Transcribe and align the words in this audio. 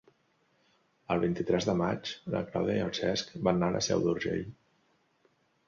El 1.15 1.21
vint-i-tres 1.23 1.67
de 1.69 1.75
maig 1.83 2.15
na 2.37 2.43
Clàudia 2.49 2.79
i 2.79 2.83
en 2.87 2.91
Cesc 3.01 3.37
van 3.51 3.63
a 3.69 3.73
la 3.79 3.85
Seu 3.91 4.05
d'Urgell. 4.09 4.43